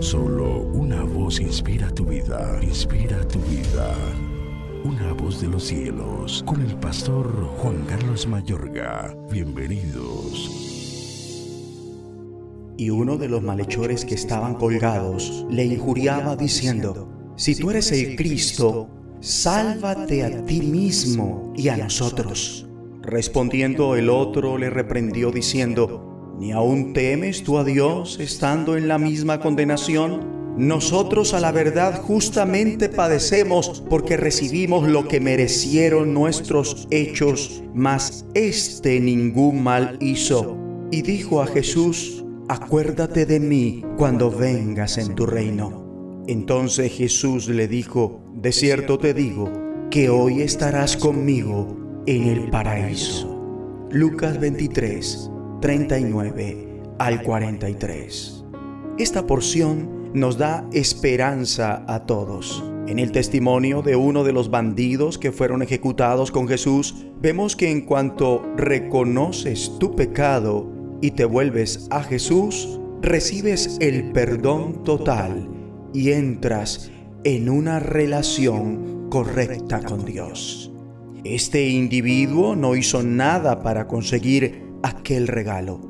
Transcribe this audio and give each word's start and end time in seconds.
Solo 0.00 0.60
una 0.60 1.02
voz 1.02 1.40
inspira 1.40 1.90
tu 1.90 2.04
vida, 2.04 2.60
inspira 2.62 3.26
tu 3.28 3.38
vida. 3.40 3.94
Una 4.84 5.14
voz 5.14 5.40
de 5.40 5.48
los 5.48 5.64
cielos, 5.64 6.44
con 6.46 6.60
el 6.60 6.76
pastor 6.76 7.26
Juan 7.58 7.82
Carlos 7.86 8.26
Mayorga. 8.26 9.16
Bienvenidos. 9.30 10.50
Y 12.76 12.90
uno 12.90 13.16
de 13.16 13.28
los 13.28 13.42
malhechores 13.42 14.04
que 14.04 14.14
estaban 14.14 14.54
colgados 14.54 15.46
le 15.50 15.64
injuriaba 15.64 16.36
diciendo, 16.36 17.08
Si 17.36 17.56
tú 17.56 17.70
eres 17.70 17.90
el 17.90 18.16
Cristo, 18.16 18.90
sálvate 19.20 20.24
a 20.24 20.44
ti 20.44 20.60
mismo 20.60 21.54
y 21.56 21.68
a 21.68 21.76
nosotros. 21.78 22.68
Respondiendo 23.02 23.96
el 23.96 24.10
otro 24.10 24.58
le 24.58 24.68
reprendió 24.68 25.30
diciendo, 25.30 26.05
¿Ni 26.38 26.52
aún 26.52 26.92
temes 26.92 27.42
tú 27.42 27.56
a 27.58 27.64
Dios 27.64 28.18
estando 28.20 28.76
en 28.76 28.88
la 28.88 28.98
misma 28.98 29.40
condenación? 29.40 30.36
Nosotros 30.58 31.34
a 31.34 31.40
la 31.40 31.52
verdad 31.52 32.00
justamente 32.02 32.88
padecemos 32.88 33.82
porque 33.88 34.16
recibimos 34.16 34.88
lo 34.88 35.08
que 35.08 35.20
merecieron 35.20 36.14
nuestros 36.14 36.88
hechos, 36.90 37.62
mas 37.74 38.26
éste 38.34 39.00
ningún 39.00 39.62
mal 39.62 39.96
hizo. 40.00 40.56
Y 40.90 41.02
dijo 41.02 41.42
a 41.42 41.46
Jesús, 41.46 42.24
acuérdate 42.48 43.26
de 43.26 43.40
mí 43.40 43.82
cuando 43.96 44.30
vengas 44.30 44.98
en 44.98 45.14
tu 45.14 45.26
reino. 45.26 46.22
Entonces 46.26 46.92
Jesús 46.92 47.48
le 47.48 47.68
dijo, 47.68 48.20
de 48.34 48.52
cierto 48.52 48.98
te 48.98 49.14
digo, 49.14 49.50
que 49.90 50.10
hoy 50.10 50.42
estarás 50.42 50.96
conmigo 50.96 52.02
en 52.06 52.24
el 52.24 52.50
paraíso. 52.50 53.32
Lucas 53.90 54.40
23, 54.40 55.30
39 55.60 56.82
al 56.98 57.22
43. 57.22 58.44
Esta 58.98 59.26
porción 59.26 60.10
nos 60.12 60.36
da 60.36 60.68
esperanza 60.72 61.84
a 61.88 62.04
todos. 62.04 62.62
En 62.86 62.98
el 62.98 63.10
testimonio 63.10 63.82
de 63.82 63.96
uno 63.96 64.22
de 64.22 64.32
los 64.32 64.50
bandidos 64.50 65.18
que 65.18 65.32
fueron 65.32 65.62
ejecutados 65.62 66.30
con 66.30 66.46
Jesús, 66.46 67.06
vemos 67.20 67.56
que 67.56 67.70
en 67.70 67.82
cuanto 67.82 68.42
reconoces 68.56 69.72
tu 69.78 69.96
pecado 69.96 70.70
y 71.00 71.12
te 71.12 71.24
vuelves 71.24 71.88
a 71.90 72.02
Jesús, 72.02 72.78
recibes 73.00 73.78
el 73.80 74.12
perdón 74.12 74.84
total 74.84 75.48
y 75.94 76.12
entras 76.12 76.90
en 77.24 77.48
una 77.48 77.80
relación 77.80 79.08
correcta 79.08 79.80
con 79.80 80.04
Dios. 80.04 80.70
Este 81.24 81.66
individuo 81.68 82.54
no 82.54 82.76
hizo 82.76 83.02
nada 83.02 83.62
para 83.62 83.88
conseguir 83.88 84.65
aquel 84.86 85.28
regalo. 85.28 85.80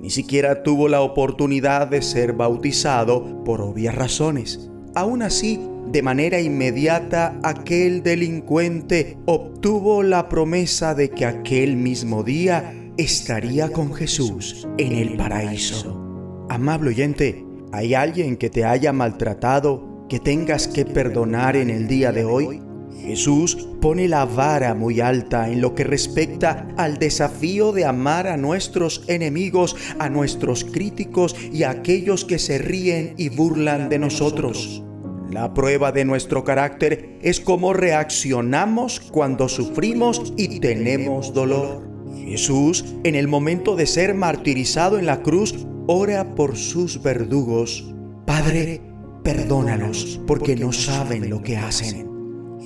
Ni 0.00 0.10
siquiera 0.10 0.62
tuvo 0.62 0.88
la 0.88 1.00
oportunidad 1.00 1.88
de 1.88 2.02
ser 2.02 2.32
bautizado 2.32 3.44
por 3.44 3.60
obvias 3.60 3.94
razones. 3.94 4.70
Aún 4.94 5.22
así, 5.22 5.60
de 5.90 6.02
manera 6.02 6.40
inmediata, 6.40 7.38
aquel 7.42 8.02
delincuente 8.02 9.18
obtuvo 9.26 10.02
la 10.02 10.28
promesa 10.28 10.94
de 10.94 11.10
que 11.10 11.24
aquel 11.24 11.76
mismo 11.76 12.22
día 12.22 12.72
estaría 12.96 13.70
con 13.70 13.94
Jesús 13.94 14.66
en 14.78 14.92
el 14.92 15.16
paraíso. 15.16 16.02
Amable 16.48 16.90
oyente, 16.90 17.44
¿hay 17.72 17.94
alguien 17.94 18.36
que 18.36 18.50
te 18.50 18.64
haya 18.64 18.92
maltratado 18.92 20.06
que 20.08 20.20
tengas 20.20 20.68
que 20.68 20.84
perdonar 20.84 21.56
en 21.56 21.70
el 21.70 21.88
día 21.88 22.12
de 22.12 22.24
hoy? 22.24 22.62
Jesús 23.06 23.68
pone 23.80 24.08
la 24.08 24.24
vara 24.24 24.74
muy 24.74 25.00
alta 25.00 25.48
en 25.48 25.60
lo 25.60 25.74
que 25.74 25.84
respecta 25.84 26.66
al 26.76 26.98
desafío 26.98 27.70
de 27.72 27.84
amar 27.84 28.26
a 28.26 28.36
nuestros 28.36 29.04
enemigos, 29.06 29.76
a 29.98 30.08
nuestros 30.08 30.64
críticos 30.64 31.36
y 31.52 31.62
a 31.62 31.70
aquellos 31.70 32.24
que 32.24 32.38
se 32.38 32.58
ríen 32.58 33.14
y 33.16 33.28
burlan 33.28 33.88
de 33.88 34.00
nosotros. 34.00 34.82
La 35.30 35.54
prueba 35.54 35.92
de 35.92 36.04
nuestro 36.04 36.44
carácter 36.44 37.18
es 37.22 37.40
cómo 37.40 37.72
reaccionamos 37.72 39.00
cuando 39.00 39.48
sufrimos 39.48 40.32
y 40.36 40.60
tenemos 40.60 41.32
dolor. 41.32 41.86
Jesús, 42.24 42.84
en 43.04 43.14
el 43.14 43.28
momento 43.28 43.76
de 43.76 43.86
ser 43.86 44.14
martirizado 44.14 44.98
en 44.98 45.06
la 45.06 45.22
cruz, 45.22 45.66
ora 45.86 46.34
por 46.34 46.56
sus 46.56 47.02
verdugos. 47.02 47.92
Padre, 48.24 48.80
perdónalos 49.22 50.20
porque 50.26 50.56
no 50.56 50.72
saben 50.72 51.30
lo 51.30 51.42
que 51.42 51.56
hacen. 51.56 52.15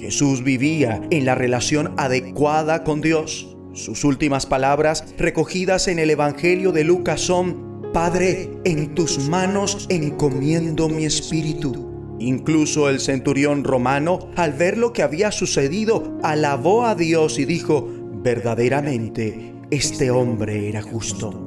Jesús 0.01 0.43
vivía 0.43 1.03
en 1.11 1.27
la 1.27 1.35
relación 1.35 1.93
adecuada 1.99 2.85
con 2.85 3.03
Dios. 3.03 3.55
Sus 3.75 4.03
últimas 4.03 4.47
palabras 4.47 5.05
recogidas 5.19 5.89
en 5.89 5.99
el 5.99 6.09
Evangelio 6.09 6.73
de 6.73 6.85
Lucas 6.85 7.21
son, 7.21 7.93
Padre, 7.93 8.49
en 8.65 8.95
tus 8.95 9.29
manos 9.29 9.87
encomiendo 9.91 10.89
mi 10.89 11.05
espíritu. 11.05 12.17
Incluso 12.19 12.89
el 12.89 12.99
centurión 12.99 13.63
romano, 13.63 14.31
al 14.37 14.55
ver 14.55 14.79
lo 14.79 14.95
que 14.95 15.03
había 15.03 15.33
sucedido, 15.33 16.19
alabó 16.23 16.87
a 16.87 16.95
Dios 16.95 17.39
y 17.39 17.45
dijo, 17.45 17.87
verdaderamente, 18.23 19.55
este 19.71 20.11
hombre 20.11 20.71
era 20.71 20.81
justo. 20.81 21.47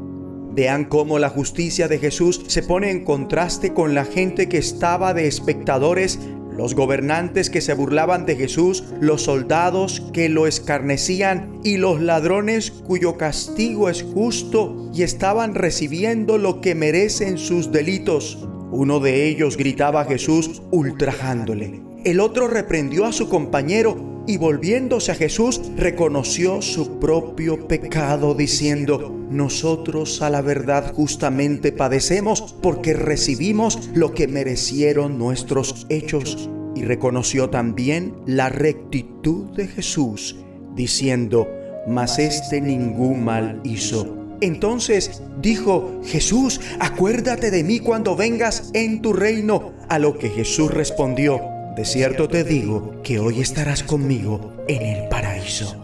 Vean 0.53 0.85
cómo 0.85 1.17
la 1.17 1.29
justicia 1.29 1.87
de 1.87 1.97
Jesús 1.97 2.43
se 2.45 2.61
pone 2.61 2.91
en 2.91 3.03
contraste 3.03 3.73
con 3.73 3.95
la 3.95 4.05
gente 4.05 4.47
que 4.47 4.59
estaba 4.59 5.15
de 5.15 5.25
espectadores 5.25 6.19
los 6.57 6.75
gobernantes 6.75 7.49
que 7.49 7.61
se 7.61 7.73
burlaban 7.73 8.25
de 8.25 8.35
Jesús, 8.35 8.83
los 8.99 9.23
soldados 9.23 10.03
que 10.13 10.29
lo 10.29 10.47
escarnecían 10.47 11.59
y 11.63 11.77
los 11.77 12.01
ladrones 12.01 12.71
cuyo 12.71 13.17
castigo 13.17 13.89
es 13.89 14.03
justo 14.03 14.89
y 14.93 15.03
estaban 15.03 15.55
recibiendo 15.55 16.37
lo 16.37 16.61
que 16.61 16.75
merecen 16.75 17.37
sus 17.37 17.71
delitos. 17.71 18.47
Uno 18.71 18.99
de 18.99 19.27
ellos 19.27 19.57
gritaba 19.57 20.01
a 20.01 20.05
Jesús 20.05 20.61
ultrajándole. 20.71 21.81
El 22.03 22.19
otro 22.19 22.47
reprendió 22.47 23.05
a 23.05 23.13
su 23.13 23.29
compañero 23.29 24.12
y 24.25 24.37
volviéndose 24.37 25.11
a 25.11 25.15
Jesús 25.15 25.61
reconoció 25.75 26.61
su 26.61 26.99
propio 26.99 27.67
pecado 27.67 28.33
diciendo, 28.33 29.13
nosotros 29.29 30.21
a 30.21 30.29
la 30.29 30.41
verdad 30.41 30.93
justamente 30.93 31.71
padecemos 31.71 32.55
porque 32.61 32.93
recibimos 32.93 33.89
lo 33.93 34.13
que 34.13 34.27
merecieron 34.27 35.17
nuestros 35.17 35.85
hechos. 35.89 36.49
Y 36.75 36.83
reconoció 36.83 37.49
también 37.49 38.15
la 38.25 38.49
rectitud 38.49 39.55
de 39.55 39.67
Jesús, 39.67 40.37
diciendo, 40.75 41.47
mas 41.87 42.17
este 42.17 42.61
ningún 42.61 43.23
mal 43.23 43.61
hizo. 43.63 44.23
Entonces 44.41 45.21
dijo, 45.41 46.01
Jesús, 46.03 46.59
acuérdate 46.79 47.51
de 47.51 47.63
mí 47.63 47.79
cuando 47.79 48.15
vengas 48.15 48.71
en 48.73 49.01
tu 49.01 49.13
reino. 49.13 49.73
A 49.89 49.99
lo 49.99 50.17
que 50.17 50.29
Jesús 50.29 50.71
respondió, 50.71 51.39
de 51.75 51.85
cierto 51.85 52.27
te 52.27 52.43
digo 52.43 53.01
que 53.03 53.17
hoy 53.17 53.41
estarás 53.41 53.81
conmigo 53.81 54.53
en 54.67 54.83
el 54.83 55.09
paraíso. 55.09 55.75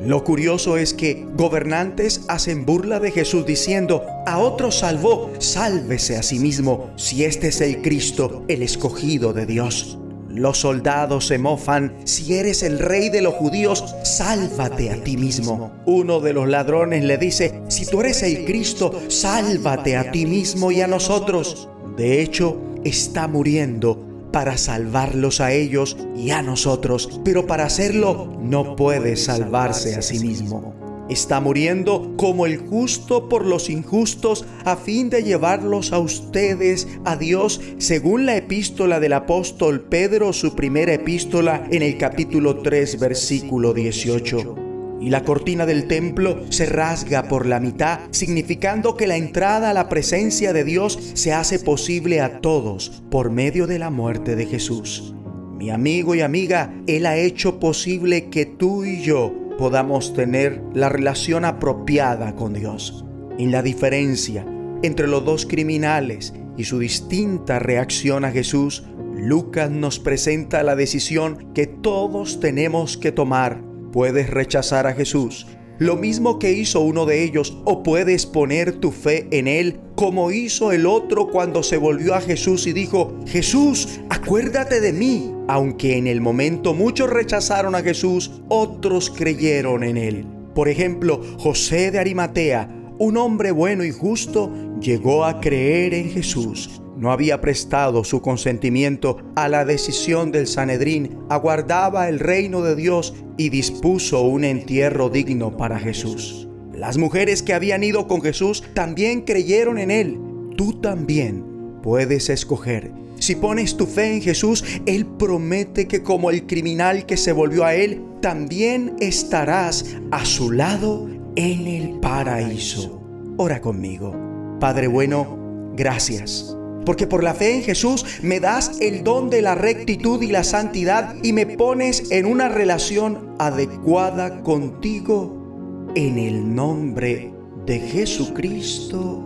Lo 0.00 0.24
curioso 0.24 0.78
es 0.78 0.94
que 0.94 1.26
gobernantes 1.36 2.22
hacen 2.28 2.64
burla 2.64 3.00
de 3.00 3.10
Jesús 3.10 3.44
diciendo, 3.44 4.06
a 4.26 4.38
otro 4.38 4.70
salvó, 4.70 5.32
sálvese 5.38 6.16
a 6.16 6.22
sí 6.22 6.38
mismo, 6.38 6.90
si 6.96 7.24
este 7.24 7.48
es 7.48 7.60
el 7.60 7.82
Cristo, 7.82 8.44
el 8.48 8.62
escogido 8.62 9.32
de 9.32 9.44
Dios. 9.44 9.98
Los 10.30 10.58
soldados 10.58 11.26
se 11.26 11.38
mofan, 11.38 11.96
si 12.04 12.34
eres 12.34 12.62
el 12.62 12.78
rey 12.78 13.08
de 13.08 13.22
los 13.22 13.34
judíos, 13.34 13.94
sálvate 14.04 14.90
a 14.90 15.02
ti 15.02 15.16
mismo. 15.16 15.72
Uno 15.86 16.20
de 16.20 16.32
los 16.32 16.48
ladrones 16.48 17.04
le 17.04 17.18
dice, 17.18 17.60
si 17.68 17.86
tú 17.86 18.00
eres 18.00 18.22
el 18.22 18.44
Cristo, 18.44 19.02
sálvate 19.08 19.96
a 19.96 20.10
ti 20.12 20.24
mismo 20.24 20.70
y 20.70 20.82
a 20.82 20.86
nosotros. 20.86 21.68
De 21.96 22.20
hecho, 22.20 22.58
está 22.84 23.28
muriendo 23.28 24.15
para 24.36 24.58
salvarlos 24.58 25.40
a 25.40 25.52
ellos 25.52 25.96
y 26.14 26.28
a 26.28 26.42
nosotros, 26.42 27.22
pero 27.24 27.46
para 27.46 27.64
hacerlo 27.64 28.36
no 28.38 28.76
puede 28.76 29.16
salvarse 29.16 29.94
a 29.94 30.02
sí 30.02 30.18
mismo. 30.18 31.06
Está 31.08 31.40
muriendo 31.40 32.12
como 32.18 32.44
el 32.44 32.58
justo 32.58 33.30
por 33.30 33.46
los 33.46 33.70
injustos 33.70 34.44
a 34.66 34.76
fin 34.76 35.08
de 35.08 35.22
llevarlos 35.22 35.94
a 35.94 36.00
ustedes, 36.00 36.86
a 37.06 37.16
Dios, 37.16 37.62
según 37.78 38.26
la 38.26 38.36
epístola 38.36 39.00
del 39.00 39.14
apóstol 39.14 39.80
Pedro, 39.80 40.34
su 40.34 40.54
primera 40.54 40.92
epístola 40.92 41.66
en 41.70 41.80
el 41.80 41.96
capítulo 41.96 42.58
3, 42.58 43.00
versículo 43.00 43.72
18 43.72 44.65
y 45.06 45.10
la 45.10 45.22
cortina 45.22 45.66
del 45.66 45.86
templo 45.86 46.40
se 46.50 46.66
rasga 46.66 47.28
por 47.28 47.46
la 47.46 47.60
mitad, 47.60 48.00
significando 48.10 48.96
que 48.96 49.06
la 49.06 49.16
entrada 49.16 49.70
a 49.70 49.72
la 49.72 49.88
presencia 49.88 50.52
de 50.52 50.64
Dios 50.64 50.98
se 51.14 51.32
hace 51.32 51.60
posible 51.60 52.20
a 52.20 52.40
todos 52.40 53.04
por 53.08 53.30
medio 53.30 53.68
de 53.68 53.78
la 53.78 53.90
muerte 53.90 54.34
de 54.34 54.46
Jesús. 54.46 55.14
Mi 55.60 55.70
amigo 55.70 56.16
y 56.16 56.22
amiga, 56.22 56.74
Él 56.88 57.06
ha 57.06 57.16
hecho 57.16 57.60
posible 57.60 58.30
que 58.30 58.46
tú 58.46 58.84
y 58.84 59.00
yo 59.00 59.32
podamos 59.58 60.12
tener 60.12 60.60
la 60.74 60.88
relación 60.88 61.44
apropiada 61.44 62.34
con 62.34 62.52
Dios. 62.52 63.04
En 63.38 63.52
la 63.52 63.62
diferencia 63.62 64.44
entre 64.82 65.06
los 65.06 65.24
dos 65.24 65.46
criminales 65.46 66.34
y 66.56 66.64
su 66.64 66.80
distinta 66.80 67.60
reacción 67.60 68.24
a 68.24 68.32
Jesús, 68.32 68.82
Lucas 69.14 69.70
nos 69.70 70.00
presenta 70.00 70.64
la 70.64 70.74
decisión 70.74 71.52
que 71.54 71.68
todos 71.68 72.40
tenemos 72.40 72.96
que 72.96 73.12
tomar 73.12 73.75
Puedes 73.92 74.30
rechazar 74.30 74.86
a 74.86 74.94
Jesús 74.94 75.46
lo 75.78 75.96
mismo 75.96 76.38
que 76.38 76.52
hizo 76.52 76.80
uno 76.80 77.04
de 77.04 77.22
ellos, 77.22 77.58
o 77.64 77.82
puedes 77.82 78.24
poner 78.24 78.72
tu 78.72 78.92
fe 78.92 79.28
en 79.30 79.46
Él 79.46 79.78
como 79.94 80.30
hizo 80.30 80.72
el 80.72 80.86
otro 80.86 81.28
cuando 81.28 81.62
se 81.62 81.76
volvió 81.76 82.14
a 82.14 82.20
Jesús 82.20 82.66
y 82.66 82.72
dijo, 82.72 83.14
Jesús, 83.26 84.00
acuérdate 84.08 84.80
de 84.80 84.92
mí. 84.92 85.32
Aunque 85.48 85.96
en 85.96 86.06
el 86.06 86.20
momento 86.20 86.74
muchos 86.74 87.10
rechazaron 87.10 87.74
a 87.74 87.82
Jesús, 87.82 88.42
otros 88.48 89.10
creyeron 89.10 89.84
en 89.84 89.96
Él. 89.96 90.26
Por 90.54 90.68
ejemplo, 90.68 91.20
José 91.38 91.90
de 91.90 91.98
Arimatea, 91.98 92.68
un 92.98 93.16
hombre 93.16 93.52
bueno 93.52 93.84
y 93.84 93.90
justo, 93.90 94.50
llegó 94.80 95.24
a 95.24 95.40
creer 95.40 95.92
en 95.94 96.10
Jesús 96.10 96.80
no 96.96 97.12
había 97.12 97.40
prestado 97.40 98.04
su 98.04 98.22
consentimiento 98.22 99.18
a 99.36 99.48
la 99.48 99.64
decisión 99.64 100.32
del 100.32 100.46
Sanedrín, 100.46 101.18
aguardaba 101.28 102.08
el 102.08 102.18
reino 102.18 102.62
de 102.62 102.74
Dios 102.74 103.14
y 103.36 103.50
dispuso 103.50 104.22
un 104.22 104.44
entierro 104.44 105.10
digno 105.10 105.56
para 105.56 105.78
Jesús. 105.78 106.48
Las 106.72 106.98
mujeres 106.98 107.42
que 107.42 107.54
habían 107.54 107.84
ido 107.84 108.06
con 108.06 108.22
Jesús 108.22 108.64
también 108.74 109.22
creyeron 109.22 109.78
en 109.78 109.90
Él. 109.90 110.18
Tú 110.56 110.80
también 110.80 111.44
puedes 111.82 112.28
escoger. 112.28 112.92
Si 113.18 113.34
pones 113.34 113.76
tu 113.76 113.86
fe 113.86 114.14
en 114.14 114.22
Jesús, 114.22 114.62
Él 114.84 115.06
promete 115.06 115.88
que 115.88 116.02
como 116.02 116.30
el 116.30 116.46
criminal 116.46 117.06
que 117.06 117.16
se 117.16 117.32
volvió 117.32 117.64
a 117.64 117.74
Él, 117.74 118.02
también 118.20 118.94
estarás 119.00 119.96
a 120.10 120.24
su 120.24 120.50
lado 120.50 121.08
en 121.34 121.66
el 121.66 121.98
paraíso. 122.00 123.00
Ora 123.38 123.60
conmigo. 123.60 124.14
Padre 124.60 124.86
bueno, 124.86 125.72
gracias 125.76 126.56
porque 126.86 127.06
por 127.06 127.22
la 127.22 127.34
fe 127.34 127.56
en 127.56 127.62
Jesús 127.62 128.06
me 128.22 128.40
das 128.40 128.78
el 128.80 129.04
don 129.04 129.28
de 129.28 129.42
la 129.42 129.54
rectitud 129.54 130.22
y 130.22 130.28
la 130.28 130.44
santidad 130.44 131.14
y 131.22 131.34
me 131.34 131.44
pones 131.44 132.10
en 132.10 132.24
una 132.24 132.48
relación 132.48 133.34
adecuada 133.38 134.42
contigo 134.42 135.92
en 135.94 136.18
el 136.18 136.54
nombre 136.54 137.34
de 137.66 137.80
Jesucristo. 137.80 139.22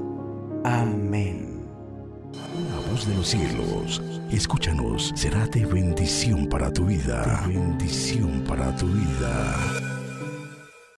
Amén. 0.65 1.61
La 2.33 2.91
voz 2.91 3.07
de 3.07 3.15
los 3.15 3.29
cielos, 3.29 4.03
escúchanos, 4.33 5.12
será 5.15 5.47
de 5.47 5.65
bendición 5.67 6.49
para 6.49 6.73
tu 6.73 6.87
vida. 6.87 7.45
bendición 7.47 8.43
para 8.47 8.75
tu 8.77 8.87
vida. 8.87 9.89